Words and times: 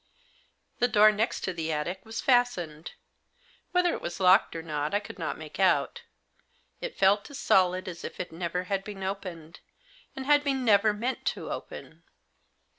The 0.79 0.87
door 0.87 1.11
next 1.11 1.41
to 1.41 1.53
the 1.53 1.71
attic 1.71 2.03
was 2.03 2.21
fastened. 2.21 2.93
Whether 3.71 3.93
it 3.93 4.01
was 4.01 4.19
locked 4.19 4.55
or 4.55 4.63
not 4.63 4.95
I 4.95 4.99
could 4.99 5.19
not 5.19 5.37
make 5.37 5.59
out. 5.59 6.01
It 6.81 6.97
felt 6.97 7.29
as 7.29 7.37
solid 7.37 7.87
as 7.87 8.03
if 8.03 8.19
it 8.19 8.31
never 8.31 8.63
had 8.63 8.83
been 8.83 9.03
opened, 9.03 9.59
and 10.15 10.25
had 10.25 10.43
been 10.43 10.65
never 10.65 10.91
meant 10.91 11.23
to 11.25 11.51
open. 11.51 12.01